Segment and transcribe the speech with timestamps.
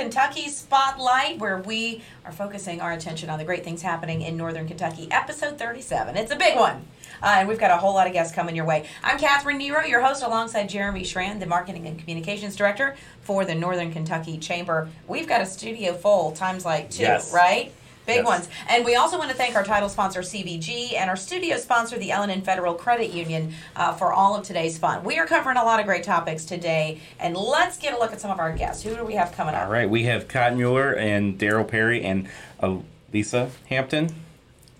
[0.00, 4.68] Kentucky Spotlight, where we are focusing our attention on the great things happening in Northern
[4.68, 6.18] Kentucky, episode 37.
[6.18, 6.84] It's a big one.
[7.22, 8.86] Uh, and we've got a whole lot of guests coming your way.
[9.02, 13.54] I'm Catherine Nero, your host, alongside Jeremy Schran, the Marketing and Communications Director for the
[13.54, 14.90] Northern Kentucky Chamber.
[15.08, 17.32] We've got a studio full times like two, Yes.
[17.32, 17.72] right?
[18.06, 18.24] Big Yes.
[18.24, 18.48] ones.
[18.68, 22.12] And we also want to thank our title sponsor, CVG, and our studio sponsor, the
[22.12, 25.02] L&N Federal Credit Union, uh, for all of today's fun.
[25.04, 28.20] We are covering a lot of great topics today, and let's get a look at
[28.20, 28.82] some of our guests.
[28.84, 29.66] Who do we have coming up?
[29.66, 32.28] All right, we have Cotton Mueller and Daryl Perry and
[32.60, 32.76] uh,
[33.12, 34.14] Lisa Hampton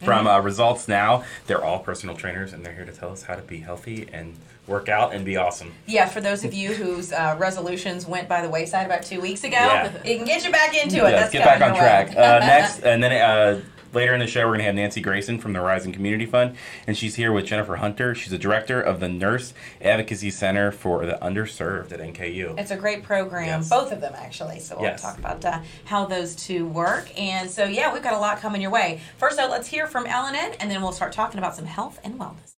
[0.04, 1.24] from uh, Results Now.
[1.46, 4.34] They're all personal trainers, and they're here to tell us how to be healthy and
[4.66, 5.72] work out and be awesome.
[5.86, 9.44] Yeah, for those of you whose uh, resolutions went by the wayside about two weeks
[9.44, 9.92] ago, Yeah.
[10.04, 11.10] it can get you back into it.
[11.10, 12.10] Yeah, That's get back on track.
[12.10, 13.60] Uh, next, and then uh,
[13.96, 16.54] later in the show, we're going to have Nancy Grayson from the Horizon Community Fund,
[16.86, 18.14] and she's here with Jennifer Hunter.
[18.14, 22.58] She's a director of the Nurse Advocacy Center for the Underserved at NKU.
[22.58, 23.68] It's a great program, Yes.
[23.70, 24.60] both of them actually.
[24.60, 25.00] So we'll Yes.
[25.02, 27.08] talk about uh, how those two work.
[27.18, 29.00] And so, yeah, we've got a lot coming your way.
[29.16, 32.18] First, though, let's hear from L&N, and then we'll start talking about some health and
[32.20, 32.55] wellness.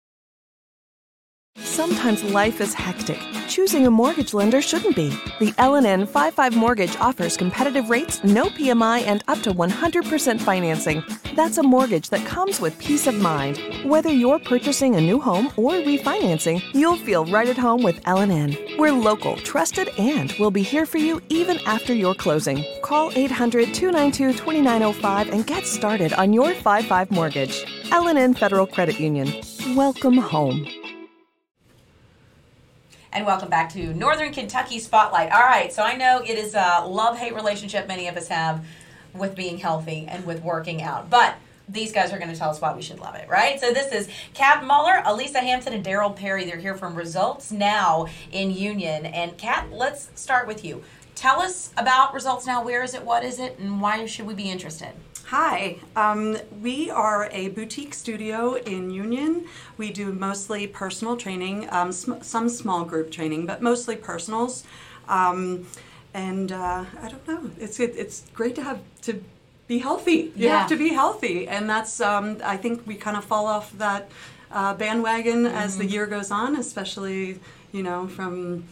[1.59, 3.19] Sometimes life is hectic.
[3.49, 5.09] Choosing a mortgage lender shouldn't be.
[5.41, 11.03] The L&N 55 Mortgage offers competitive rates, no PMI, and up to 100% financing.
[11.35, 13.59] That's a mortgage that comes with peace of mind.
[13.85, 18.57] Whether you're purchasing a new home or refinancing, you'll feel right at home with L&N.
[18.79, 22.65] We're local, trusted, and we'll be here for you even after your closing.
[22.83, 27.65] Call 800 292 2905 and get started on your 55 mortgage.
[27.93, 29.33] L&N Federal Credit Union.
[29.75, 30.67] Welcome home.
[33.17, 35.33] And welcome back to Northern Kentucky Spotlight.
[35.33, 38.63] All right, so I know it is a love hate relationship many of us have
[39.15, 41.09] with being healthy and with working out.
[41.09, 43.59] But these guys are going to tell us why we should love it, right?
[43.59, 46.45] So this is Kat Muller, Elisa Hampton, and Daryl Perry.
[46.45, 49.07] They're here from Results Now in Union.
[49.07, 50.85] And Kat, let's start with you.
[51.15, 52.63] Tell us about Results Now.
[52.63, 53.03] Where is it?
[53.03, 53.59] What is it?
[53.59, 54.91] And why should we be interested?
[55.31, 59.47] Hi, um, we are a boutique studio in Union.
[59.77, 64.63] We do mostly personal training, um, sm- some small group training, but mostly personals.
[65.09, 65.67] Um,
[66.15, 69.21] and uh, I don't know, it's it, it's great to have to
[69.67, 70.31] be healthy.
[70.37, 70.59] You Yeah.
[70.61, 74.09] have to be healthy, and that's um, I think we kind of fall off that
[74.53, 77.41] uh, bandwagon as the year goes on, especially
[77.73, 78.63] you know from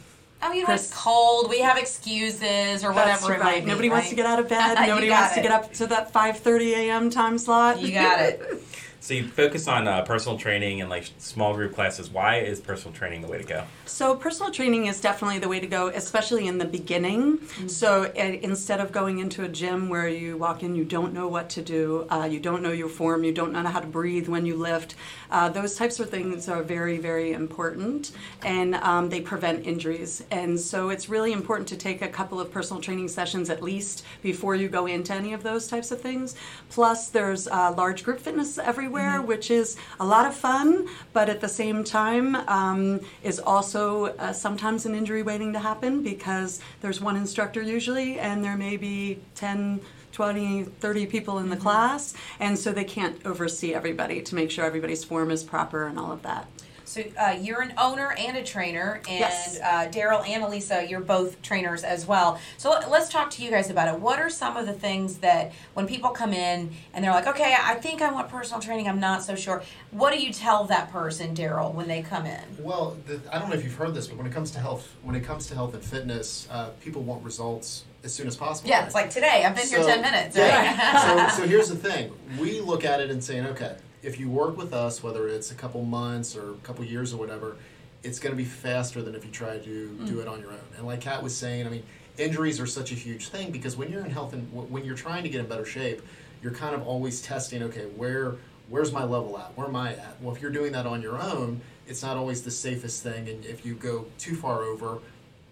[0.47, 1.49] Oh, you know, Chris- it's cold.
[1.49, 3.45] We have excuses or whatever it right.
[3.45, 3.71] might be.
[3.71, 4.75] Nobody wants to get out of bed.
[4.87, 7.11] Nobody wants to get up to that 5:30 a.m.
[7.11, 7.81] time slot.
[7.81, 8.43] You got it.
[9.05, 12.09] So you focus on uh, personal training and like small group classes.
[12.09, 13.65] Why is personal training the way to go?
[13.85, 17.39] So personal training is definitely the way to go, especially in the beginning.
[17.67, 21.29] So uh, instead of going into a gym where you walk in, you don't know
[21.29, 24.27] what to do, uh, you don't know your form, you don't know how to breathe
[24.27, 24.95] when you lift.
[25.31, 30.25] Uh, those types of things are very, very important, and um, they prevent injuries.
[30.31, 34.03] And so it's really important to take a couple of personal training sessions at least
[34.23, 36.37] before you go into any of those types of things.
[36.71, 38.57] Plus, there's uh, large group fitness
[38.97, 44.07] everywhere, which is a lot of fun, but at the same time um, is also
[44.19, 48.77] uh, sometimes an injury waiting to happen because there's one instructor usually, and there may
[48.77, 49.81] be 10.
[50.13, 54.65] 20, 30 people in the class, and so they can't oversee everybody to make sure
[54.65, 56.47] everybody's form is proper and all of that.
[56.85, 59.59] So uh, you're an owner and a trainer, and Yes.
[59.63, 62.39] uh, Daryl and Elisa, you're both trainers as well.
[62.59, 64.01] So let- let's talk to you guys about it.
[64.01, 67.57] What are some of the things that when people come in and they're like, "Okay,
[67.59, 68.89] I think I want personal training.
[68.89, 69.63] I'm not so sure."
[69.93, 72.41] What do you tell that person, Daryl, when they come in?
[72.59, 74.89] Well, the, I don't know if you've heard this, but when it comes to health,
[75.03, 78.69] when it comes to health and fitness, uh, people want results as soon as possible.
[78.69, 79.45] Yeah, it's like today.
[79.47, 80.37] I've been here ten minutes.
[80.37, 81.29] Yeah.
[81.33, 84.57] so, so here's the thing: we look at it and saying, okay, if you work
[84.57, 87.57] with us, whether it's a couple months or a couple years or whatever,
[88.03, 90.21] it's going to be faster than if you try to do mm.
[90.21, 90.61] it on your own.
[90.77, 91.83] And like Kat was saying, I mean,
[92.19, 94.95] injuries are such a huge thing because when you're in health and w- when you're
[94.95, 96.03] trying to get in better shape,
[96.43, 97.63] you're kind of always testing.
[97.63, 98.37] Okay, where
[98.69, 99.57] where's my level at?
[99.57, 100.21] Where am I at?
[100.21, 103.29] Well, if you're doing that on your own, it's not always the safest thing.
[103.29, 104.99] And if you go too far over,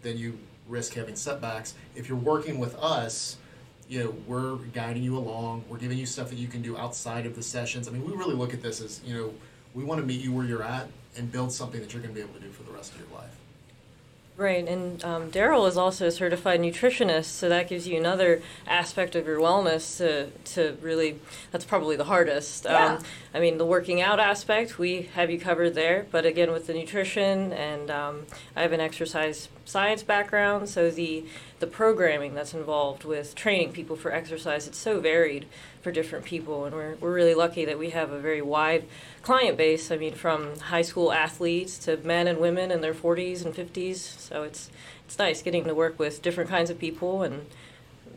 [0.02, 0.38] then you
[0.68, 1.74] risk having setbacks.
[1.94, 3.38] If you're working with us,
[3.88, 5.64] you know, we're guiding you along.
[5.68, 7.88] We're giving you stuff that you can do outside of the sessions.
[7.88, 9.34] I mean, we really look at this as, you know,
[9.74, 12.20] we want to meet you where you're at and build something that you're going to
[12.20, 13.41] be able to do for the rest of your life.
[14.34, 19.14] Right, and um, Daryl is also a certified nutritionist, so that gives you another aspect
[19.14, 21.20] of your wellness to, to really,
[21.50, 22.64] that's probably the hardest.
[22.64, 22.94] Yeah.
[22.94, 26.66] Um, I mean, the working out aspect, we have you covered there, but again, with
[26.66, 28.26] the nutrition, and um,
[28.56, 31.24] I have an exercise science background, so the
[31.60, 35.46] the programming that's involved with training people for exercise it's so varied
[35.82, 38.84] for different people, and we're we're really lucky that we have a very wide
[39.22, 39.90] client base.
[39.90, 43.96] I mean, from high school athletes to men and women in their 40s and 50s.
[43.96, 44.70] So it's
[45.04, 47.46] it's nice getting to work with different kinds of people and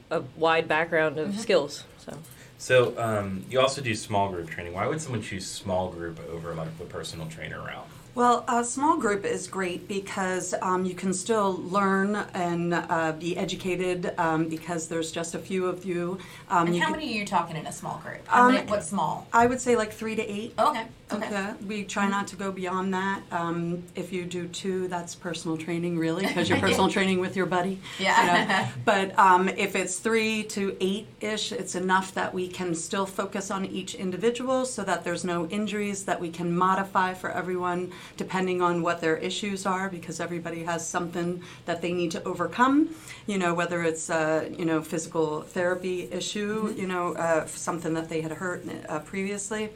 [0.09, 1.83] a wide background of skills.
[1.97, 2.17] So.
[2.57, 4.73] So um, you also do small group training.
[4.73, 7.88] Why would someone choose small group over like the personal trainer route?
[8.15, 13.35] Well, a small group is great because um, you can still learn and uh, be
[13.35, 16.17] educated um, because there's just a few of you.
[16.50, 18.25] Um, And you how can- many are you talking in a small group?
[18.27, 19.27] How Um, many, what's small?
[19.33, 20.53] I would say like three to eight.
[20.57, 20.85] Okay.
[21.12, 21.27] Okay.
[21.27, 21.53] Okay.
[21.67, 23.21] We try not to go beyond that.
[23.31, 27.45] Um, if you do two, that's personal training, really, because you're personal training with your
[27.45, 27.79] buddy.
[28.00, 28.41] Yeah.
[28.41, 28.67] you know.
[28.85, 33.51] But um, if it's three to eight ish, it's enough that we can still focus
[33.51, 38.61] on each individual so that there's no injuries, that we can modify for everyone depending
[38.61, 42.89] on what their issues are, because everybody has something that they need to overcome.
[43.27, 48.09] You know, whether it's a you know physical therapy issue, you know, uh, something that
[48.09, 49.69] they had hurt uh, previously.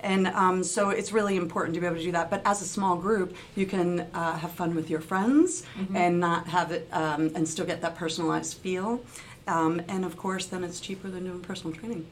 [0.00, 2.30] And um, so it's really important to be able to do that.
[2.30, 5.64] But as a small group, you can uh, have fun with your friends
[5.96, 9.00] and not have it, um, and still get that personalized feel.
[9.48, 12.06] Um, and of course, then it's cheaper than doing personal training.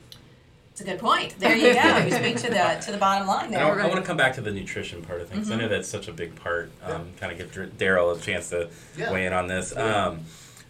[0.77, 1.35] It's a good point.
[1.39, 1.97] There you go.
[2.05, 3.81] You speak to the to the bottom line And I, there.
[3.81, 5.51] I want to come back to the nutrition part of things.
[5.51, 6.71] I know that's such a big part.
[6.85, 9.11] Um, Kind of give Daryl a chance to Yeah.
[9.11, 9.75] weigh in on this.
[9.75, 10.21] Um,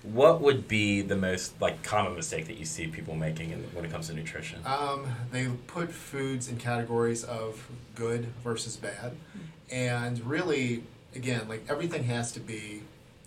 [0.04, 3.84] what would be the most like common mistake that you see people making in, when
[3.84, 4.60] it comes to nutrition?
[4.64, 9.16] Um, they put foods in categories of good versus bad,
[9.72, 10.84] and really,
[11.16, 12.84] again, like everything has to be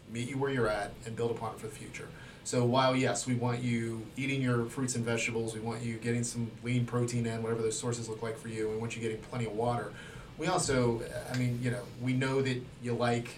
[0.09, 2.07] meet you where you're at and build upon it for the future.
[2.49, 6.23] So while yes, we want you eating your fruits and vegetables, we want you getting
[6.23, 9.19] some lean protein in, whatever those sources look like for you, we want you getting
[9.19, 9.93] plenty of water.
[10.35, 10.99] We also,
[11.31, 13.37] I mean, you know, we know that you like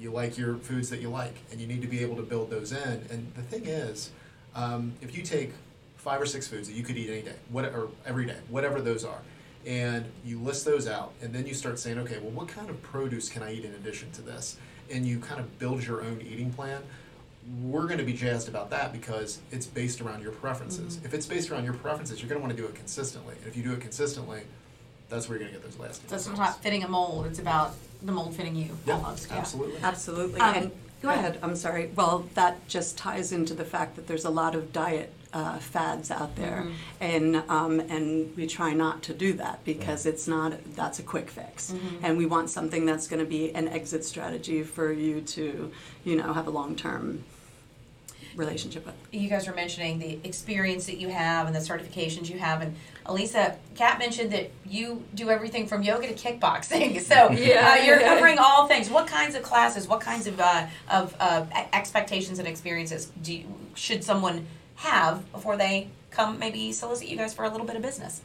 [0.00, 2.48] you, like your foods that you like, and you need to be able to build
[2.48, 3.04] those in.
[3.10, 4.10] And the thing is,
[4.54, 5.52] um, if you take
[5.98, 8.80] five or six foods that you could eat any day, what, or every day, whatever
[8.80, 9.20] those are,
[9.66, 12.80] and you list those out, and then you start saying, okay, well, what kind of
[12.80, 14.56] produce can I eat in addition to this?
[14.90, 16.80] And you kind of build your own eating plan.
[17.62, 21.00] We're going to be jazzed about that because it's based around your preferences.
[21.04, 23.34] If it's based around your preferences, you're going to want to do it consistently.
[23.38, 24.42] And if you do it consistently,
[25.08, 26.38] that's where you're going to get those lasting So it's results.
[26.38, 27.26] not fitting a mold.
[27.26, 28.76] It's about the mold fitting you.
[28.86, 29.28] Yeah, almost.
[29.30, 29.38] Yeah.
[29.38, 29.80] absolutely.
[29.82, 30.40] Absolutely.
[30.40, 30.70] Um, and
[31.02, 31.38] go ahead.
[31.42, 31.90] I'm sorry.
[31.96, 36.10] Well, that just ties into the fact that there's a lot of diet uh, fads
[36.10, 36.66] out there,
[37.00, 41.30] and um, and we try not to do that because it's not that's a quick
[41.30, 41.72] fix,
[42.02, 45.70] and we want something that's going to be an exit strategy for you to,
[46.02, 47.22] you know, have a long term
[48.36, 48.94] relationship with.
[49.12, 52.74] you guys were mentioning the experience that you have and the certifications you have and
[53.06, 57.76] Elisa Kat mentioned that you do everything from yoga to kickboxing so Yeah.
[57.80, 61.44] uh, you're covering all things what kinds of classes what kinds of uh, of uh,
[61.72, 63.44] expectations and experiences do you,
[63.74, 64.46] should someone
[64.76, 68.20] have before they come maybe solicit you guys for a little bit of business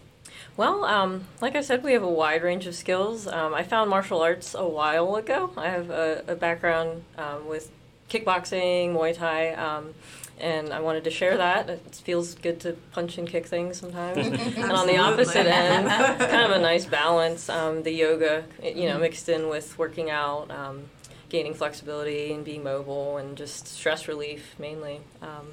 [0.57, 3.27] Well, um, like I said, we have a wide range of skills.
[3.27, 5.51] Um, I found martial arts a while ago.
[5.57, 7.69] I have a, a background um, with
[8.09, 9.93] kickboxing, Muay Thai, um,
[10.39, 11.69] and I wanted to share that.
[11.69, 14.17] It feels good to punch and kick things sometimes.
[14.57, 17.47] and on the opposite end, it's kind of a nice balance.
[17.49, 20.83] Um, the yoga, you know, mixed in with working out, um,
[21.29, 24.99] gaining flexibility and being mobile, and just stress relief mainly.
[25.21, 25.47] Um,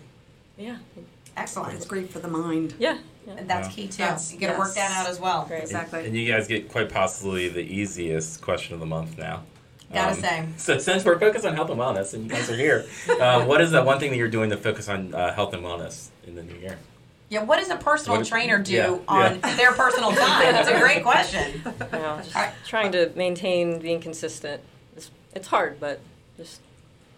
[0.58, 0.76] yeah,
[1.36, 2.74] excellent It's great for the mind.
[2.78, 3.34] yeah, yeah.
[3.38, 3.74] and that's Yeah.
[3.74, 5.62] key too Yes, you got to work that out as well Great.
[5.62, 6.04] Exactly.
[6.06, 9.44] And you guys get quite possibly the easiest question of the month now.
[9.92, 12.56] Gotta Um, say So since we're focused on health and wellness, and you guys are
[12.56, 12.86] here,
[13.20, 15.62] uh, what is that one thing that you're doing to focus on uh, health and
[15.62, 16.78] wellness in the new year?
[17.28, 19.56] yeah what does a personal What- trainer do yeah, on yeah.
[19.56, 22.52] their personal time that's a great question You know, just Alright.
[22.66, 24.60] trying to maintain being consistent.
[24.96, 26.00] It's, it's hard, but
[26.36, 26.60] just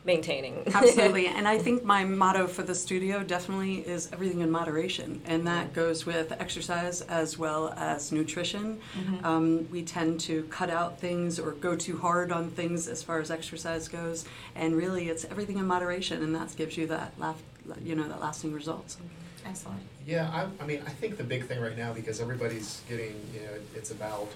[0.04, 0.62] maintaining.
[0.75, 1.26] Absolutely.
[1.26, 5.23] And I think my motto for the studio definitely is everything in moderation.
[5.26, 8.80] And that goes with exercise as well as nutrition.
[9.23, 13.18] Um, we tend to cut out things or go too hard on things as far
[13.18, 14.26] as exercise goes.
[14.54, 16.23] And really, it's everything in moderation.
[16.23, 17.42] And that gives you that, laf-
[17.82, 18.99] you know, that lasting results.
[19.46, 23.14] excellent Yeah, I, I mean, I think the big thing right now, because everybody's getting,
[23.32, 24.28] you know, it's about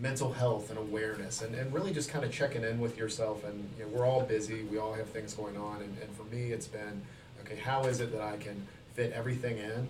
[0.00, 3.44] mental health and awareness and, and really just kind of checking in with yourself.
[3.44, 5.82] And, you know, we're all busy, we all have things going on.
[5.82, 7.02] And, and for me, it's been,
[7.44, 9.88] okay, how is it that I can fit everything in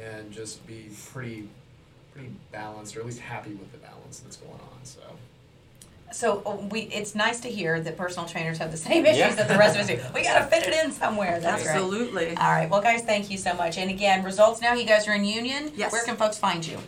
[0.00, 1.48] and just be pretty,
[2.12, 5.00] pretty balanced or at least happy with the balance that's going on, so.
[6.12, 9.34] So uh, we, it's nice to hear that personal trainers have the same issues Yeah.
[9.36, 10.00] that the rest of us do.
[10.14, 11.38] We got to fit it in somewhere.
[11.38, 11.72] That's great.
[11.76, 12.28] Absolutely.
[12.36, 12.68] All right.
[12.68, 13.78] Well, guys, thank you so much.
[13.78, 14.74] And again, results now.
[14.74, 15.70] You guys are in Union.
[15.76, 15.92] Yes.
[15.92, 16.78] Where can folks find you?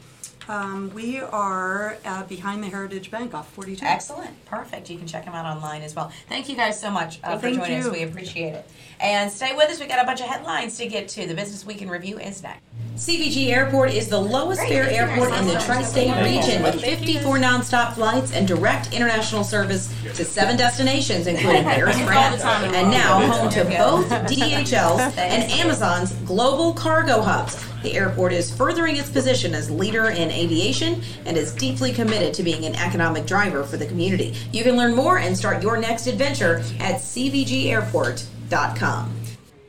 [0.48, 3.84] Um, we are uh, behind the Heritage Bank off 42.
[3.84, 4.44] Excellent.
[4.46, 4.90] Perfect.
[4.90, 6.10] You can check them out online as well.
[6.28, 7.90] Thank you guys so much uh, for Thank joining us.
[7.90, 8.68] We appreciate it.
[9.00, 9.80] And stay with us.
[9.80, 11.26] We got a bunch of headlines to get to.
[11.26, 12.60] The Business Week in Review is next.
[12.94, 18.32] CVG Airport is the lowest fare airport in the tri-state region with 54 nonstop flights
[18.32, 24.06] and direct international service to seven destinations, including Paris, France, and now home to both
[24.28, 27.64] DHL's and Amazon's global cargo hubs.
[27.82, 32.42] The airport is furthering its position as leader in aviation and is deeply committed to
[32.42, 34.34] being an economic driver for the community.
[34.52, 39.21] You can learn more and start your next adventure at cvgairport.com.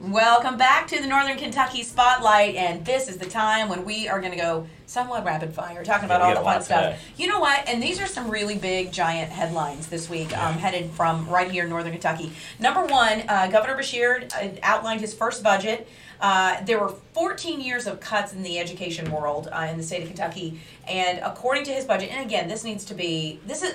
[0.04, 4.20] Welcome back to the Northern Kentucky Spotlight, and this is the time when we are
[4.20, 6.84] going to go somewhat rapid fire, talking about Yeah, all the fun stuff.
[6.84, 6.98] today.
[7.16, 7.70] You know what?
[7.70, 11.64] And these are some really big, giant headlines this week, um, headed from right here
[11.64, 12.34] in Northern Kentucky.
[12.60, 15.88] Number one, uh, Governor Beshear uh, outlined his first budget.
[16.24, 20.04] Uh, there were 14 years of cuts in the education world uh, in the state
[20.04, 23.74] of Kentucky, and according to his budget, and again, this needs to be this is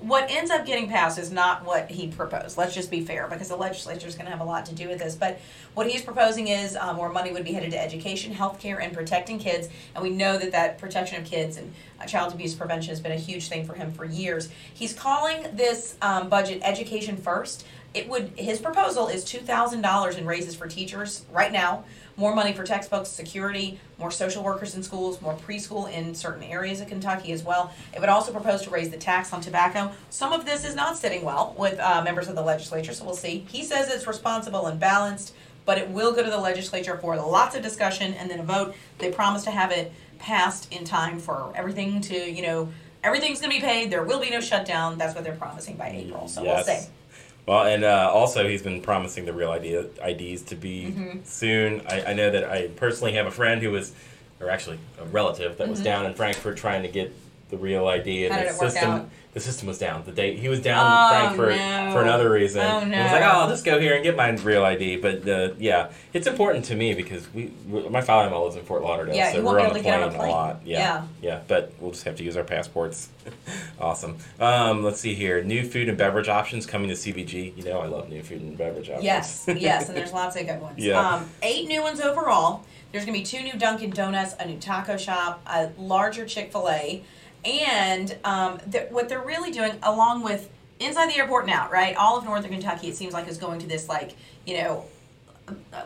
[0.00, 2.56] what ends up getting passed is not what he proposed.
[2.56, 4.88] Let's just be fair, because the legislature is going to have a lot to do
[4.88, 5.14] with this.
[5.14, 5.40] But
[5.74, 9.38] what he's proposing is uh, more money would be headed to education, healthcare, and protecting
[9.38, 13.00] kids, and we know that that protection of kids and uh, child abuse prevention has
[13.00, 14.48] been a huge thing for him for years.
[14.72, 20.16] He's calling this um, budget education first it would his proposal is two thousand dollars
[20.16, 21.84] in raises for teachers right now.
[22.16, 26.80] More money for textbooks security more social workers in schools more preschool in certain areas
[26.80, 27.72] of kentucky as well.
[27.94, 29.92] It would also propose to raise the tax on tobacco.
[30.10, 33.14] Some of this is not sitting well with uh, members of the legislature so we'll
[33.14, 33.46] see.
[33.48, 35.34] He says it's responsible and balanced
[35.66, 38.74] but it will go to the legislature for lots of discussion and then a vote.
[38.98, 42.68] They promise to have it passed in time for everything to you know
[43.02, 43.90] everything's going to be paid.
[43.90, 44.98] There will be no shutdown.
[44.98, 46.88] That's what they're promising by april so we'll see
[47.46, 51.18] Well, and uh, also he's been promising the real idea IDs to be Mm-hmm.
[51.24, 51.82] soon.
[51.88, 53.92] I, I know that I personally have a friend who was,
[54.40, 57.12] or actually a relative that was down in Frankfort trying to get
[57.50, 58.42] the real ID, and Mm-hmm.
[58.44, 59.08] The did it work system out?
[59.32, 60.02] the system was down.
[60.04, 61.92] The day he was down Oh, in Frankfort no.
[61.92, 62.62] for another reason.
[62.62, 63.26] Oh, And he was like, no.
[63.28, 64.96] oh, I'll just go here and get my real ID.
[64.98, 68.82] But uh, yeah, it's important to me because we, we my father-in-law lives in Fort
[68.82, 70.30] Lauderdale, Yeah, so we're on the get on a plane a plane.
[70.30, 70.60] lot.
[70.64, 71.06] Yeah, Yeah.
[71.22, 73.08] yeah, but we'll just have to use our passports.
[73.80, 74.18] awesome.
[74.38, 75.42] Um, let's see here.
[75.42, 77.56] New food and beverage options coming to CVG.
[77.56, 79.04] You know, I love new food and beverage options.
[79.04, 80.78] Yes, yes, and there's lots of good ones.
[80.78, 81.00] Yeah.
[81.00, 82.64] Um, eight new ones overall.
[82.92, 86.68] There's gonna be two new Dunkin' Donuts, a new taco shop, a larger Chick Fil
[86.68, 87.02] A,
[87.44, 91.94] and um, th- what they're really doing, along with inside the airport and out, right?
[91.96, 94.84] All of Northern Kentucky, it seems like, is going to this like you know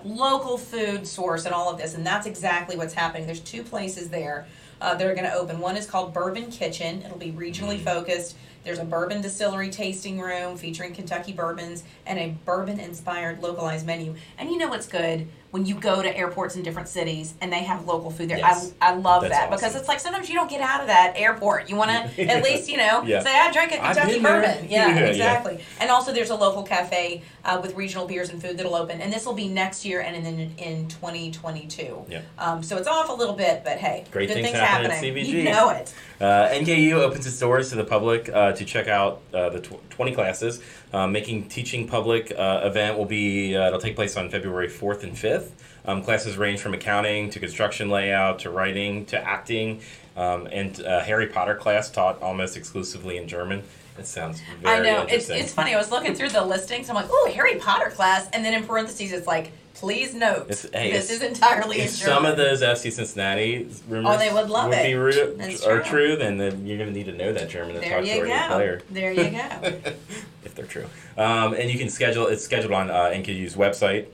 [0.04, 3.26] local food source and all of this, and that's exactly what's happening.
[3.26, 4.46] There's two places there
[4.84, 5.60] uh, that are going to open.
[5.60, 7.02] One is called Bourbon Kitchen.
[7.02, 8.36] It'll be regionally focused.
[8.64, 14.14] There's a bourbon distillery tasting room featuring Kentucky bourbons and a bourbon-inspired localized menu.
[14.38, 17.61] And you know what's good when you go to airports in different cities and they
[17.62, 18.38] have local food there.
[18.38, 18.73] Yes.
[18.82, 21.12] I, I love That's that because it's like sometimes you don't get out of that
[21.14, 21.70] airport.
[21.70, 23.23] You want to at least you know Yeah.
[23.23, 24.66] say I drank a Kentucky bourbon.
[24.68, 25.06] Yeah, Yeah, yeah.
[25.06, 25.61] exactly.
[25.78, 29.12] And also, there's a local cafe uh, with regional beers and food that'll open, and
[29.12, 32.06] this will be next year and then in, in 2022.
[32.08, 32.23] Yeah.
[32.37, 35.25] Um, so it's off a little bit, but hey, Great good things things, happen happening.
[35.25, 35.94] You know it.
[36.20, 39.90] Uh, NKU opens its doors to the public uh, to check out uh, the tw-
[39.90, 40.61] 20 classes.
[40.92, 45.02] Uh, making teaching public uh, event will be uh, it'll take place on February 4th
[45.02, 45.43] and 5th.
[45.86, 49.80] Um, classes range from accounting to construction layout to writing to acting,
[50.16, 53.62] um, and uh, Harry Potter class taught almost exclusively in German.
[53.98, 55.02] It sounds very I know.
[55.02, 55.74] It's, it's funny.
[55.74, 56.88] I was looking through the listings.
[56.88, 60.90] I'm like, oh, Harry Potter class, and then in parentheses, it's like, please note, hey,
[60.90, 64.70] this is entirely in If some of those FC Cincinnati rumors Oh, they would love
[64.70, 64.94] be it.
[64.94, 66.16] ru- That's are true.
[66.16, 68.24] true, then, you're going to need to know that German to there talk to you
[68.24, 68.46] a go.
[68.48, 68.82] player.
[68.90, 69.92] There you go.
[70.44, 70.86] if they're true.
[71.18, 74.06] Um, and you can schedule it's scheduled on uh, NKU's website.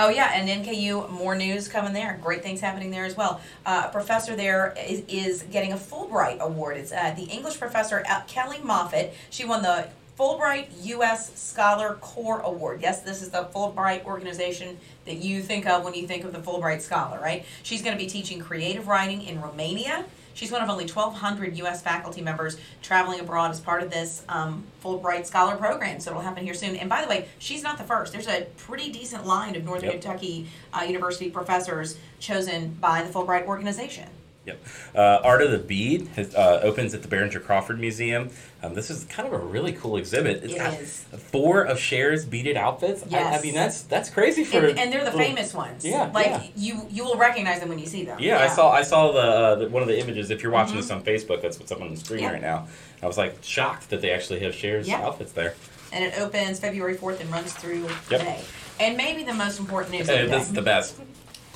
[0.00, 2.20] Oh yeah, and NKU, more news coming there.
[2.22, 3.40] Great things happening there as well.
[3.66, 6.76] Uh, a professor there is, is getting a Fulbright award.
[6.76, 9.12] It's uh, the English professor uh, Kelly Moffitt.
[9.28, 11.36] She won the Fulbright U.S.
[11.36, 12.80] Scholar Corps Award.
[12.80, 16.38] Yes, this is the Fulbright organization that you think of when you think of the
[16.38, 17.44] Fulbright Scholar, right?
[17.64, 20.04] She's going to be teaching creative writing in Romania.
[20.34, 21.82] She's one of only 1,200 U.S.
[21.82, 26.00] faculty members traveling abroad as part of this um, Fulbright Scholar program.
[26.00, 26.76] So it'll happen here soon.
[26.76, 28.12] And by the way, she's not the first.
[28.12, 30.00] There's a pretty decent line of Northern Yep.
[30.00, 34.08] Kentucky uh, University professors chosen by the Fulbright organization.
[34.48, 34.64] Yep.
[34.94, 38.30] Uh, Art of the Bead has, uh, opens at the Behringer Crawford Museum.
[38.62, 40.42] Um, this is kind of a really cool exhibit.
[40.42, 41.04] It's It got is.
[41.30, 43.04] four of Cher's beaded outfits.
[43.12, 44.58] I- I, mean, that's that's crazy for.
[44.66, 45.84] And, and they're the little- famous ones.
[45.84, 46.42] Yeah, Like yeah.
[46.56, 48.18] you you will recognize them when you see them.
[48.20, 50.30] Yeah, I saw I saw the, uh, the one of the images.
[50.30, 52.32] If you're watching this on Facebook, that's what's up on the screen Yeah.
[52.32, 52.66] right now.
[53.02, 55.02] I was like shocked that they actually have Cher's Yeah.
[55.06, 55.54] outfits there.
[55.92, 58.22] And it opens February 4th and runs through Yep.
[58.22, 58.40] May.
[58.80, 60.96] And maybe the most important news Hey, this is the best.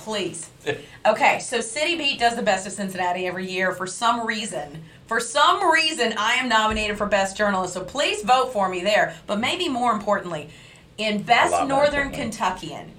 [0.04, 0.50] Please.
[1.06, 4.82] Okay, so City Beat does the best of Cincinnati every year for some reason.
[5.06, 9.14] For some reason, I am nominated for Best Journalist, so please vote for me there.
[9.26, 10.48] But maybe more importantly,
[10.98, 12.10] in Best Northern.
[12.10, 12.92] Kentuckian,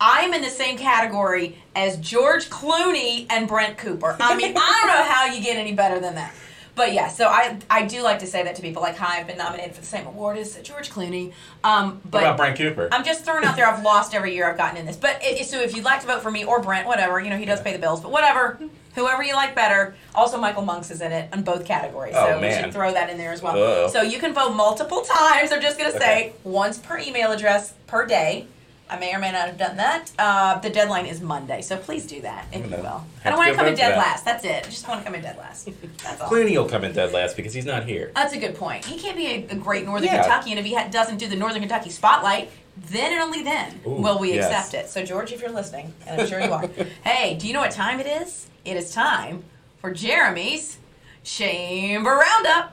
[0.00, 4.16] I am in the same category as George Clooney and Brent Cooper.
[4.20, 6.34] I mean, I don't know how you get any better than that.
[6.80, 9.26] But yeah, so I I do like to say that to people, like, "Hi, I've
[9.26, 12.88] been nominated for the same award as George Clooney." Um, but What about Brent Cooper?
[12.90, 13.68] I'm just throwing out there.
[13.68, 14.96] I've lost every year I've gotten in this.
[14.96, 17.36] But it, so if you'd like to vote for me or Brent, whatever, you know,
[17.36, 18.00] he does pay the bills.
[18.00, 18.58] But whatever,
[18.94, 19.94] whoever you like better.
[20.14, 23.10] Also, Michael Monks is in it on both categories, Oh, so we should throw that
[23.10, 23.52] in there as well.
[23.56, 23.88] Uh-oh.
[23.88, 25.52] So you can vote multiple times.
[25.52, 26.32] I'm just gonna say Okay.
[26.44, 28.46] once per email address per day.
[28.90, 30.10] I may or may not have done that.
[30.18, 33.04] Uh, the deadline is Monday, so please do that if you will.
[33.24, 34.24] I don't want to come in dead last.
[34.24, 34.66] That's it.
[34.66, 35.68] I just want to come in dead last.
[36.02, 36.28] That's all.
[36.28, 38.10] Clooney will come in dead last because he's not here.
[38.16, 38.84] That's a good point.
[38.84, 40.22] He can't be a, a great Northern Yeah.
[40.22, 42.50] Kentuckian if he ha- doesn't do the Northern Kentucky spotlight.
[42.88, 44.46] Then and only then Ooh, will we yes.
[44.50, 44.90] accept it.
[44.90, 46.66] So, George, if you're listening, and I'm sure you are,
[47.04, 48.48] hey, do you know what time it is?
[48.64, 49.44] It is time
[49.78, 50.78] for Jeremy's
[51.22, 52.72] Chamber Roundup.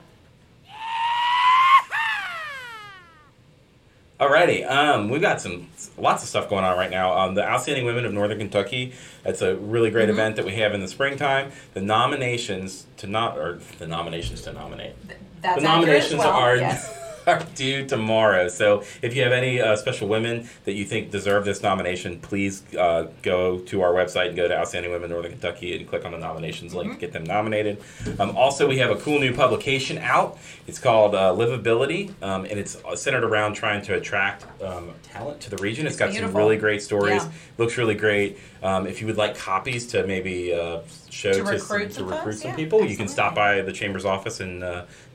[4.20, 7.16] Alrighty, um, we've got some lots of stuff going on right now.
[7.16, 8.92] Um, the Outstanding Women of Northern Kentucky.
[9.22, 11.52] That's a really great event that we have in the springtime.
[11.74, 14.94] The nominations to not or the nominations to nominate.
[15.40, 16.30] That's the nominations well.
[16.30, 16.97] are yes.
[17.28, 18.48] Are due tomorrow.
[18.48, 22.62] So if you have any uh, special women that you think deserve this nomination, please
[22.74, 26.12] uh, go to our website and go to Outstanding Women Northern Kentucky and click on
[26.12, 27.82] the nominations link to get them nominated.
[28.18, 30.38] Um, also, we have a cool new publication out.
[30.66, 35.40] It's called uh, Livability, um, and it's uh, centered around trying to attract um, talent
[35.42, 35.86] to the region.
[35.86, 36.32] It's it's got beautiful.
[36.32, 37.24] some really great stories.
[37.24, 37.30] Yeah.
[37.58, 38.38] Looks really great.
[38.62, 40.80] Um, if you would like copies to maybe uh,
[41.10, 43.62] show To to, recruit some, to recruit folks, some yeah, people, you can stop by
[43.62, 44.62] the chamber's office and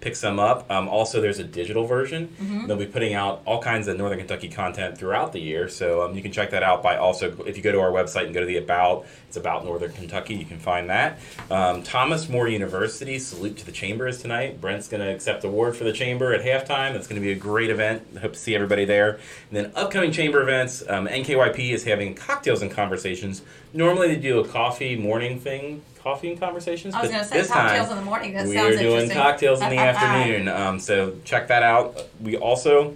[0.03, 0.69] uh, pick some up.
[0.69, 2.27] Um, also, there's a digital version.
[2.27, 2.67] Mm-hmm.
[2.67, 6.15] They'll be putting out all kinds of Northern Kentucky content throughout the year, so um,
[6.15, 8.39] you can check that out by also if you go to our website and go
[8.39, 9.06] to the about.
[9.28, 10.36] It's about Northern Kentucky.
[10.36, 11.19] You can find that.
[11.49, 14.62] Um, Thomas More University salute to the chamber is tonight.
[14.62, 16.93] Brent's going to accept the award for the chamber at halftime.
[16.93, 18.17] It's going to be a great event.
[18.21, 19.13] Hope to see everybody there.
[19.49, 20.84] And then upcoming chamber events.
[20.88, 23.41] Um, NKYP is having cocktails and conversations.
[23.73, 25.82] Normally they do a coffee morning thing.
[26.04, 26.94] Coffee and conversations.
[26.94, 28.34] I was going to say cocktails time, in the morning.
[28.34, 30.50] That we sounds are doing cocktails in the afternoon.
[30.50, 31.98] Um, so check that out.
[32.20, 32.94] We also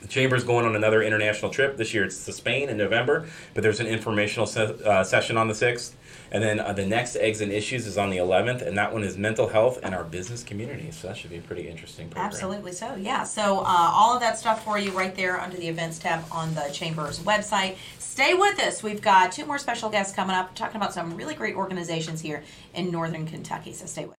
[0.00, 2.04] the chamber's going on another international trip this year.
[2.04, 5.94] It's to Spain in November, but there's an informational se- uh, session on the sixth,
[6.32, 9.02] and then uh, the next Eggs and Issues is on the 11th, and that one
[9.02, 10.90] is mental health and our business community.
[10.90, 12.26] So that should be a pretty interesting program.
[12.26, 13.24] Absolutely so, yeah.
[13.24, 16.54] So uh, all of that stuff for you right there under the events tab on
[16.54, 17.76] the Chamber's website.
[17.98, 18.82] Stay with us.
[18.82, 22.44] We've got two more special guests coming up talking about some really great organizations here
[22.74, 23.72] in Northern Kentucky.
[23.72, 24.16] So stay with us.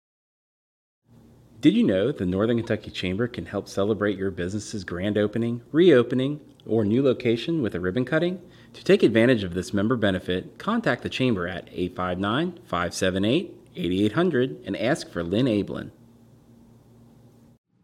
[1.61, 6.41] Did you know the Northern Kentucky Chamber can help celebrate your business's grand opening, reopening,
[6.67, 8.41] or new location with a ribbon cutting?
[8.75, 14.77] To take advantage of this member benefit, contact the Chamber at 859 578 8800 and
[14.77, 15.91] ask for Lynn Ablin.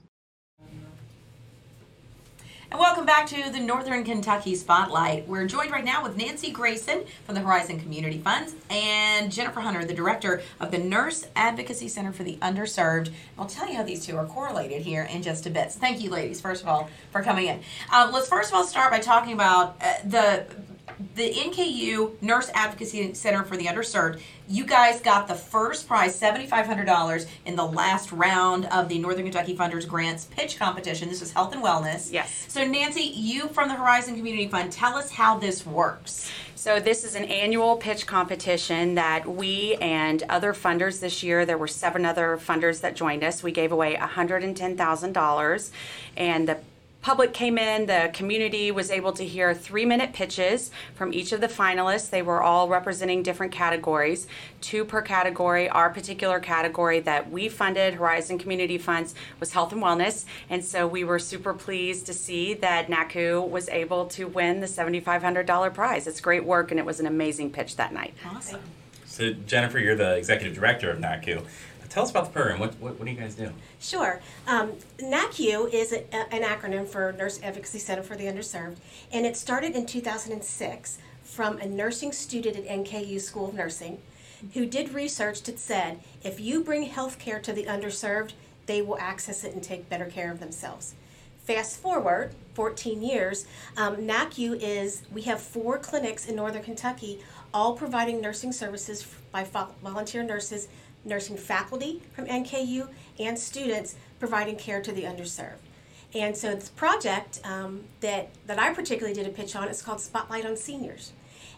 [2.75, 5.29] And welcome back to the Northern Kentucky Spotlight.
[5.29, 9.85] We're joined right now with Nancy Grayson from the Horizon Community Funds and Jennifer Hunter,
[9.85, 13.13] the director of the Nurse Advocacy Center for the Underserved.
[13.39, 15.71] I'll tell you how these two are correlated here in just a bit.
[15.71, 17.61] So thank you, ladies, first of all, for coming in.
[17.93, 20.45] Um, let's first of all start by talking about uh, the
[21.15, 27.27] the NKU Nurse Advocacy Center for the Underserved, you guys got the first prize, $7,500,
[27.47, 31.09] in the last round of the Northern Kentucky Funders Grants pitch competition.
[31.09, 32.13] This was health and wellness.
[32.13, 32.47] Yes.
[32.49, 36.31] So, Nancy, you from the Horizon Community Fund, tell us how this works.
[36.65, 41.59] So this is an annual pitch competition that we and other funders this year, there
[41.59, 43.43] were seven other funders that joined us.
[43.43, 45.71] We gave away $110,000
[46.17, 46.59] and the
[47.05, 51.43] public came in, the community was able to hear three minute pitches from each of
[51.43, 52.09] the finalists.
[52.09, 54.27] They were all representing different categories,
[54.63, 55.69] two per category.
[55.69, 60.25] Our particular category that we funded, Horizon Community Funds, was health and wellness.
[60.49, 64.67] And so we were super pleased to see that NACU was able to win the
[64.67, 66.07] $7,500 prize.
[66.07, 68.15] It's great work and it was an amazing pitch that night.
[68.25, 68.63] Awesome.
[69.05, 71.45] So Jennifer, you're the executive director of NACU.
[71.95, 72.59] Tell us about the program.
[72.59, 73.53] What, what, what do you guys do?
[73.79, 74.21] Sure.
[74.49, 78.79] Um, NACU is a, an acronym for Nurse Advocacy Center for the Underserved,
[79.13, 83.99] and it started in 2006 from a nursing student at NKU School of Nursing
[84.55, 88.33] who did research that said if you bring health care to the underserved,
[88.67, 90.95] they will access it and take better care of themselves.
[91.45, 97.21] Fast forward 14 years, um, NACU is, we have four clinics in Northern Kentucky,
[97.53, 99.45] all providing nursing services by
[99.83, 100.69] volunteer nurses,
[101.05, 102.89] nursing faculty from NKU,
[103.19, 105.59] and students providing care to the underserved.
[106.15, 110.01] And so this project um, that, that I particularly did a pitch on is called
[110.01, 111.13] Spotlight on Seniors.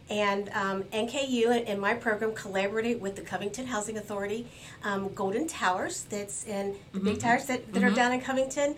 [0.09, 4.47] And um, NKU and, and my program collaborated with the Covington Housing Authority,
[4.85, 8.77] um, Golden Towers, that's in the big towers that, that are down in Covington.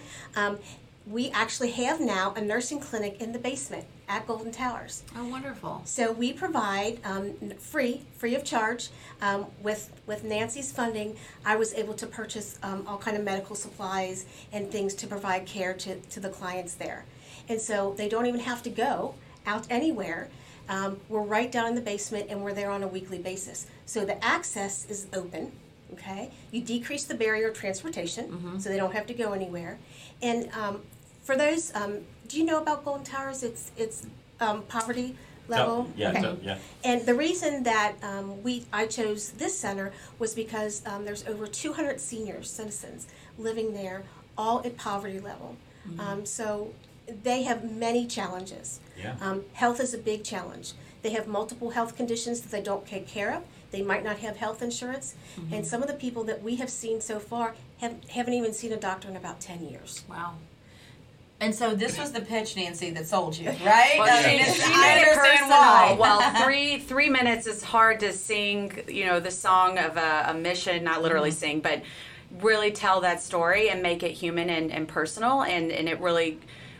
[1.10, 5.04] We actually have now a nursing clinic in the basement at Golden Towers.
[5.16, 5.80] Oh, wonderful.
[5.86, 8.90] So we provide um, free, free of charge,
[9.22, 11.16] um, with with Nancy's funding.
[11.46, 15.46] I was able to purchase um, all kind of medical supplies and things to provide
[15.46, 17.06] care to, to the clients there,
[17.48, 19.14] and so they don't even have to go
[19.46, 20.28] out anywhere.
[20.68, 23.66] Um, we're right down in the basement, and we're there on a weekly basis.
[23.86, 25.52] So the access is open.
[25.94, 29.78] Okay, you decrease the barrier of transportation, so they don't have to go anywhere.
[30.20, 30.82] And um,
[31.28, 33.42] for those, um, do you know about Golden Towers?
[33.42, 34.06] It's it's
[34.40, 35.14] um, poverty
[35.46, 35.90] level.
[35.94, 36.22] yeah, Okay.
[36.22, 36.56] so- yeah.
[36.84, 41.46] And the reason that um, we I chose this center was because um, there's over
[41.46, 44.04] 200 senior citizens living there,
[44.38, 45.56] all at poverty level.
[45.98, 46.72] Um, so
[47.24, 48.80] they have many challenges.
[48.98, 49.16] Yeah.
[49.20, 50.72] Um, health is a big challenge.
[51.02, 53.42] They have multiple health conditions that they don't take care of.
[53.70, 55.14] They might not have health insurance,
[55.52, 58.72] and some of the people that we have seen so far have, haven't even seen
[58.72, 60.04] a doctor in about 10 years.
[60.08, 60.30] Wow.
[61.40, 63.94] And so this was the pitch, Nancy, that sold you, right?
[63.96, 65.48] Well, I she, mean, she made it understand personal.
[65.50, 65.96] why.
[66.00, 68.82] Well, three three minutes is hard to sing.
[68.88, 71.38] You know, the song of a, a mission, not literally Mm-hmm.
[71.38, 71.82] sing, but
[72.40, 75.42] really tell that story and make it human and, and personal.
[75.42, 76.38] And and it really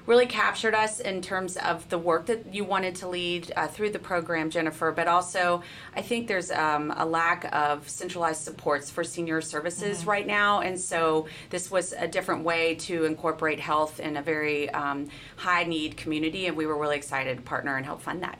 [0.08, 3.90] really captured us in terms of the work that you wanted to lead uh, through
[3.90, 4.90] the program, Jennifer.
[4.90, 5.62] But also,
[5.94, 10.10] I think there's um, a lack of centralized supports for senior services Mm-hmm.
[10.10, 14.70] right now, and so this was a different way to incorporate health in a very
[14.70, 18.38] um, high need community, and we were really excited to partner and help fund that.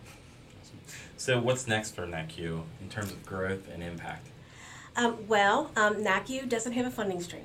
[1.18, 4.28] So what's next for NACU in terms of growth and impact?
[4.96, 7.44] Um, well, um, NACU doesn't have a funding stream.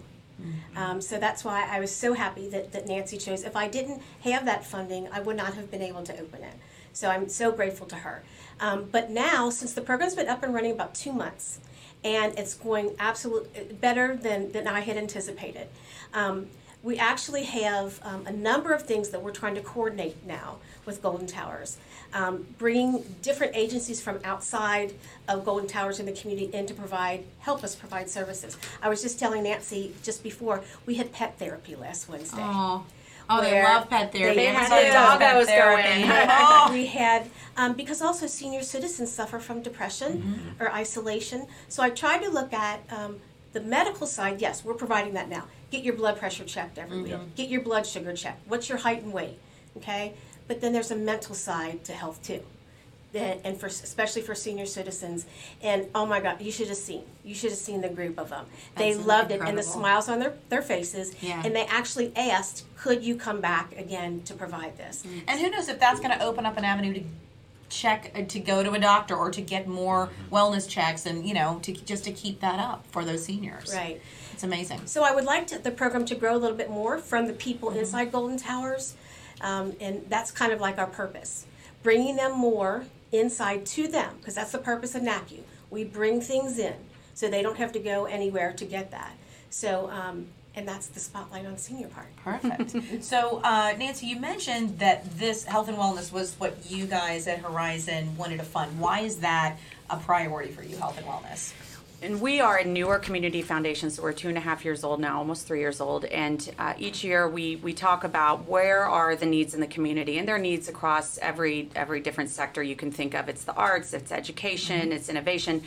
[0.75, 3.43] Um, so that's why I was so happy that, that Nancy chose.
[3.43, 6.55] If I didn't have that funding, I would not have been able to open it.
[6.91, 8.23] So I'm so grateful to her.
[8.59, 11.59] Um, but now, since the program's been up and running about two months,
[12.03, 15.67] and it's going absolutely better than, than I had anticipated,
[16.13, 16.47] um,
[16.83, 21.01] we actually have um, a number of things that we're trying to coordinate now with
[21.01, 21.77] Golden Towers.
[22.13, 24.93] Um, bringing different agencies from outside
[25.27, 28.55] of Golden Towers in the community in to provide, help us provide services.
[28.83, 32.37] I was just telling Nancy just before, we had pet therapy last Wednesday.
[32.39, 32.85] Oh,
[33.31, 34.35] oh, they love pet therapy.
[34.35, 35.83] they Everybody a dog doggos was going.
[35.83, 36.03] therapy.
[36.39, 36.69] Oh.
[36.71, 40.63] we had um, because also senior citizens suffer from depression Mm-hmm.
[40.63, 41.47] or isolation.
[41.67, 43.19] So I tried to look at um,
[43.53, 44.39] the medical side.
[44.39, 45.45] Yes, we're providing that now.
[45.71, 47.13] Get your blood pressure checked every week.
[47.13, 47.29] Mm-hmm.
[47.35, 48.47] Get your blood sugar checked.
[48.47, 49.39] What's your height and weight?
[49.77, 50.13] Okay,
[50.47, 52.41] but then there's a mental side to health too.
[53.15, 55.27] And for especially for senior citizens,
[55.61, 57.03] and oh my God, you should have seen.
[57.23, 58.47] You should have seen the group of them.
[58.75, 61.13] They That's loved it, and the smiles on their, their faces.
[61.21, 61.39] Yeah.
[61.45, 65.69] And they actually asked, "Could you come back again to provide this?" And who knows
[65.69, 67.03] if that's going to open up an avenue to
[67.69, 71.33] check uh, to go to a doctor or to get more wellness checks and you
[71.33, 73.73] know to just to keep that up for those seniors.
[73.75, 74.01] Right.
[74.33, 74.81] It's amazing.
[74.85, 77.33] So I would like to, the program to grow a little bit more from the
[77.33, 78.95] people inside Golden Towers,
[79.43, 81.45] um, and that's kind of like our purpose,
[81.83, 85.41] bringing them more inside to them, because that's the purpose of NACU.
[85.69, 86.75] We bring things in,
[87.13, 89.13] so they don't have to go anywhere to get that.
[89.49, 92.07] So, um, and that's the spotlight on senior part.
[92.23, 92.75] Perfect.
[93.03, 97.39] so, uh, Nancy, you mentioned that this health and wellness was what you guys at
[97.39, 98.79] Horizon wanted to fund.
[98.79, 99.57] Why is that
[99.89, 101.53] a priority for you, health and wellness?
[102.03, 104.99] And we are a newer community foundation, so we're two and a half years old
[104.99, 106.03] now, almost three years old.
[106.03, 110.17] And uh, each year we, we talk about where are the needs in the community,
[110.17, 113.29] and there needs across every every different sector you can think of.
[113.29, 115.63] It's the arts, it's education, it's innovation.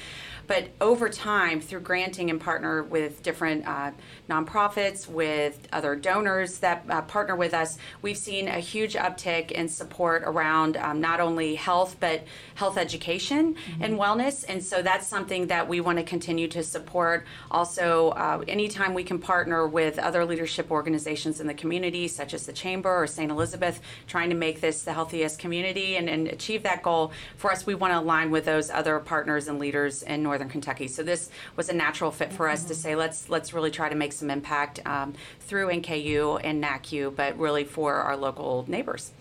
[0.46, 3.92] But over time, through granting and partner with different uh,
[4.28, 9.68] nonprofits, with other donors that uh, partner with us, we've seen a huge uptick in
[9.68, 14.44] support around um, not only health but health education and wellness.
[14.48, 17.26] And so that's something that we want to continue to support.
[17.50, 22.46] Also, uh, anytime we can partner with other leadership organizations in the community, such as
[22.46, 23.30] the Chamber or St.
[23.30, 27.66] Elizabeth, trying to make this the healthiest community and, and achieve that goal, for us,
[27.66, 30.86] we want to align with those other partners and leaders in Northern Kentucky.
[30.86, 33.94] So this was a natural fit for us to say let's let's really try to
[33.94, 39.12] make some impact um, through NKU and NACU, but really for our local neighbors.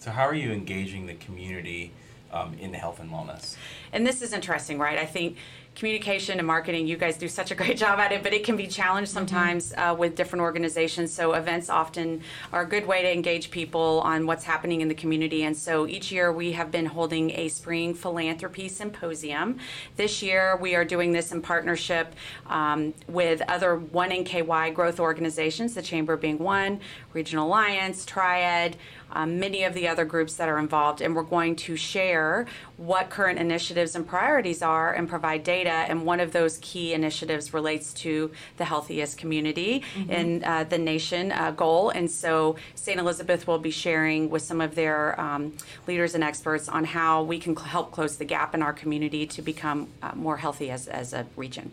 [0.00, 1.92] So how are you engaging the community
[2.32, 3.56] um, in health and wellness.
[3.92, 4.98] And this is interesting, right?
[4.98, 5.38] I think
[5.78, 8.56] communication and marketing, you guys do such a great job at it, but it can
[8.56, 11.12] be challenged sometimes uh, with different organizations.
[11.12, 12.20] So events often
[12.52, 15.44] are a good way to engage people on what's happening in the community.
[15.44, 19.58] And so each year we have been holding a spring philanthropy symposium.
[19.94, 22.12] This year we are doing this in partnership
[22.48, 26.80] um, with other 1NKY growth organizations, the Chamber being one,
[27.12, 28.76] Regional Alliance, Triad,
[29.12, 33.10] um, many of the other groups that are involved, and we're going to share what
[33.10, 35.70] current initiatives and priorities are and provide data.
[35.70, 41.32] And one of those key initiatives relates to the healthiest community in uh, the nation
[41.32, 41.90] uh, goal.
[41.90, 42.98] And so St.
[42.98, 45.54] Elizabeth will be sharing with some of their um,
[45.86, 49.26] leaders and experts on how we can cl- help close the gap in our community
[49.26, 51.72] to become uh, more healthy as, as a region.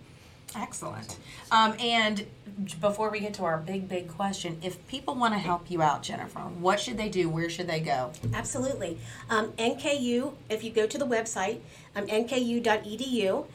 [0.56, 1.18] Excellent.
[1.52, 2.26] Um, and
[2.80, 6.04] before we get to our big, big question, if people want to help you out,
[6.04, 7.30] Jennifer, what should they do?
[7.30, 8.12] Where should they go?
[8.34, 8.98] Absolutely.
[9.30, 11.60] Um, NKU, if you go to the website,
[11.96, 13.46] um, nku.edu,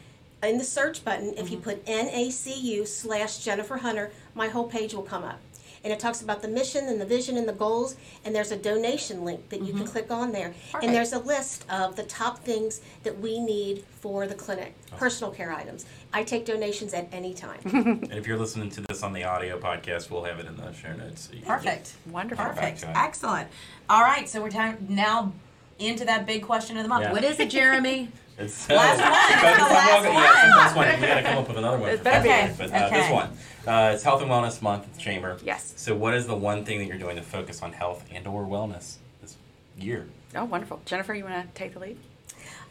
[0.43, 5.03] in the search button, if you put NACU slash Jennifer Hunter, my whole page will
[5.03, 5.39] come up.
[5.83, 8.57] And it talks about the mission and the vision and the goals, and there's a
[8.57, 9.87] donation link that you can mm-hmm.
[9.87, 10.55] click on there.
[10.73, 10.85] Perfect.
[10.85, 15.33] And there's a list of the top things that we need for the clinic, personal
[15.33, 15.87] care items.
[16.13, 17.61] I take donations at any time.
[18.11, 20.73] And if you're listening to this on the audio podcast, we'll have it in the
[20.73, 21.29] show notes.
[21.29, 21.95] So you can Perfect.
[22.11, 22.45] Wonderful.
[22.45, 22.85] Perfect.
[22.87, 23.49] Excellent.
[23.89, 25.33] All right, so we're time now
[25.79, 27.05] into that big question of the month.
[27.05, 27.13] Yeah.
[27.13, 28.09] What is it, Jeremy?
[28.41, 29.11] It's Last one.
[29.43, 30.51] But it's last not- yeah, it's the one.
[30.57, 31.01] last one.
[31.01, 31.91] We gotta come up with another one.
[31.91, 32.55] It for better be.
[32.59, 33.31] But uh, this one,
[33.67, 35.39] uh, it's Health and Wellness Month at the Chamber.
[35.45, 35.73] Yes.
[35.77, 38.97] So, what is the one thing that you're doing to focus on health and/or wellness
[39.21, 39.37] this
[39.79, 40.07] year?
[40.35, 40.81] Oh, wonderful.
[40.87, 41.99] Jennifer, you want to take the lead?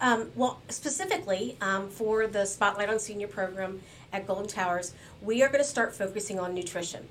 [0.02, 3.82] Um, well, specifically um, for the Spotlight on Senior program
[4.14, 7.08] at Golden Towers, we are going to start focusing on nutrition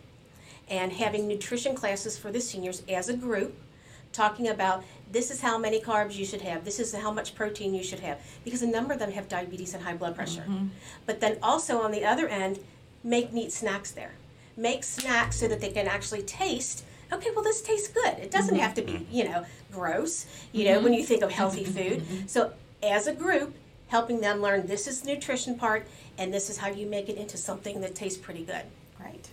[0.70, 3.54] and having nutrition classes for the seniors as a group,
[4.12, 7.74] talking about this is how many carbs you should have, this is how much protein
[7.74, 10.42] you should have, because a number of them have diabetes and high blood pressure.
[10.42, 10.66] Mm-hmm.
[11.06, 12.58] But then also on the other end,
[13.02, 14.12] make neat snacks there.
[14.56, 16.84] Make snacks so that they can actually taste.
[17.12, 18.18] Okay, well, this tastes good.
[18.18, 18.62] It doesn't mm-hmm.
[18.62, 20.84] have to be, you know, gross, you know, mm-hmm.
[20.84, 22.02] when you think of healthy food.
[22.28, 23.54] So, as a group,
[23.88, 25.86] helping them learn this is the nutrition part
[26.18, 28.62] and this is how you make it into something that tastes pretty good.
[28.96, 29.30] Great.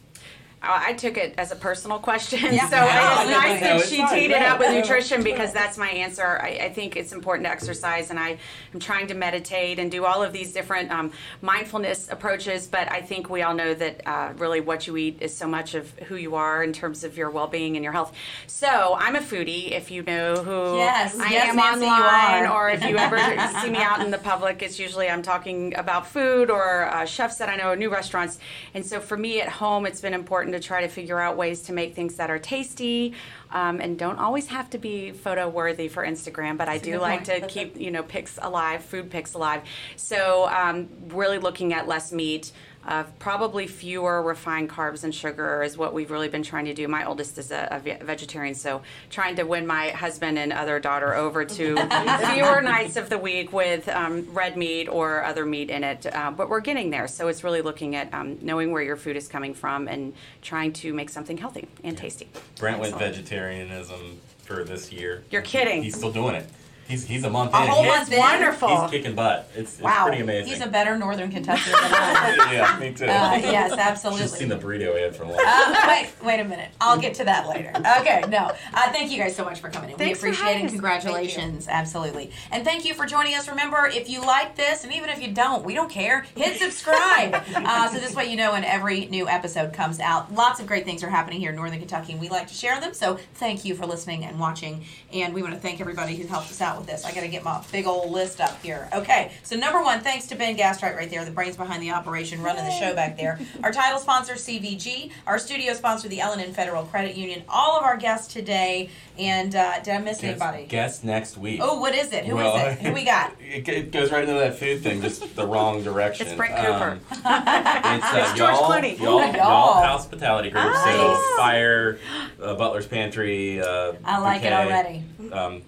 [0.68, 2.68] I took it as a personal question, Yeah.
[2.70, 5.90] so it's nice No, that she fine, teed it up with nutrition because that's my
[5.90, 6.40] answer.
[6.42, 8.38] I, I think it's important to exercise, and I
[8.74, 12.68] am trying to meditate and do all of these different um, mindfulness approaches.
[12.68, 15.76] But I think we all know that uh, really what you eat is so much
[15.76, 18.14] of who you are in terms of your well-being and your health.
[18.48, 19.72] So I'm a foodie.
[19.72, 23.18] If you know who Yes, I yes, am Nancy, online, or if you ever
[23.62, 27.38] see me out in the public, it's usually I'm talking about food or uh, chefs
[27.38, 28.40] that I know, new restaurants.
[28.74, 31.62] And so for me at home, it's been important to try to figure out ways
[31.64, 33.14] to make things that are tasty
[33.52, 36.58] um, and don't always have to be photo worthy for Instagram.
[36.58, 37.44] But I do like point.
[37.44, 39.62] to keep you know pics alive, food pics alive.
[39.96, 42.52] So um, really looking at less meat.
[42.86, 46.88] Uh, probably fewer refined carbs and sugar is what we've really been trying to do.
[46.88, 51.16] My oldest is a, a vegetarian, so trying to win my husband and other daughter
[51.16, 51.76] over to
[52.34, 56.06] fewer nights of the week with um, red meat or other meat in it.
[56.06, 59.16] Uh, but we're getting there, so it's really looking at um, knowing where your food
[59.16, 62.28] is coming from and trying to make something healthy and tasty.
[62.60, 65.24] Brent went vegetarianism for this year.
[65.32, 65.82] You're kidding.
[65.82, 66.48] He's still doing it.
[66.88, 67.68] He's, he's a month A in.
[67.68, 68.20] whole He's- month in?
[68.20, 68.82] Wonderful.
[68.82, 69.50] He's kicking butt.
[69.56, 70.06] It's, it's Wow.
[70.06, 70.52] pretty amazing.
[70.54, 72.54] He's a better Northern Kentuckian than I am.
[72.54, 73.06] yeah, me too.
[73.06, 74.22] Uh, yes, absolutely.
[74.24, 76.70] Just seen the burrito ad for a long Uh, wait, wait a minute.
[76.80, 77.72] I'll get to that later.
[78.02, 78.52] Okay, no.
[78.74, 79.98] Uh, thank you guys so much for coming in.
[79.98, 80.72] Thanks we appreciate it and us.
[80.72, 81.68] congratulations.
[81.68, 82.32] Absolutely.
[82.52, 83.50] And thank you for joining us.
[83.50, 87.34] Remember, if you like this, and even if you don't, we don't care, hit subscribe.
[87.56, 90.34] uh, so this way you know when every new episode comes out.
[90.34, 92.80] Lots of great things are happening here in Northern Kentucky, and we like to share
[92.80, 92.94] them.
[92.94, 94.86] So thank you for listening and watching.
[95.12, 97.06] And we want to thank everybody who helped us out with this.
[97.06, 98.90] I got to get my big old list up here.
[98.94, 102.42] Okay, so number one, thanks to Ben Gastright right there, the brains behind the operation,
[102.42, 103.40] running the show back there.
[103.64, 105.12] Our title sponsor, CVG.
[105.28, 107.44] Our studio sponsor, the L&N Federal Credit Union.
[107.50, 108.90] All of our guests today.
[109.18, 110.66] And uh, did I miss Guess, anybody?
[110.66, 111.62] guess next week.
[111.64, 112.26] Oh, what is it?
[112.26, 112.80] Who is Well, it?
[112.80, 113.34] Who we got?
[113.46, 116.28] It, it goes right into that food thing, just the wrong direction.
[116.28, 117.00] It's Brent Um, Cooper.
[117.12, 119.00] it's uh, It's George y'all, Clooney.
[119.00, 119.34] Y'all, Ooh, y'all.
[119.36, 120.66] y'all hospitality group.
[120.66, 120.84] Nice.
[120.84, 122.00] So fire,
[122.42, 123.62] uh, Butler's Pantry.
[123.62, 125.04] Uh, I like it already.
[125.32, 125.62] Um,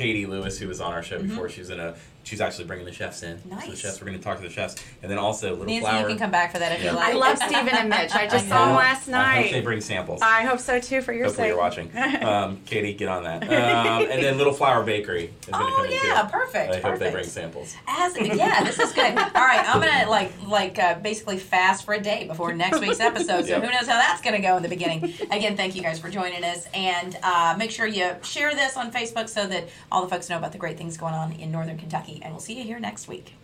[0.00, 1.28] Katie Lewis, who was on our show mm-hmm.
[1.28, 1.94] before, she was in a.
[2.22, 3.38] She's actually bringing the chefs in.
[3.42, 3.76] So the.
[3.76, 4.00] Chefs.
[4.00, 6.00] We're going to talk to the chefs, and then also Little Nancy, Flower.
[6.02, 6.90] you can come back for that if Yeah.
[6.90, 7.14] you like.
[7.14, 8.14] I love Stephen and Mitch.
[8.14, 8.74] I just I saw them know.
[8.78, 10.20] last I hope they bring samples.
[10.22, 11.50] I hope so too for your Hopefully sake.
[11.50, 12.24] you're watching.
[12.24, 13.42] Um, Katie, get on that.
[13.44, 16.28] Um, and then Little Flower Bakery is going to Oh, come in yeah, too.
[16.30, 17.74] perfect, I hope they bring samples.
[17.88, 19.16] As yeah, this is good.
[19.18, 23.00] All right, I'm gonna like like uh, basically fast for a day before next week's
[23.00, 23.42] episode.
[23.46, 23.62] So Yep.
[23.64, 25.14] who knows how that's gonna go in the beginning.
[25.30, 28.92] Again, thank you guys for joining us, and uh, make sure you share this on
[28.92, 31.78] Facebook so that all the folks know about the great things going on in Northern
[31.78, 32.09] Kentucky.
[32.22, 33.34] And we'll see you here next week.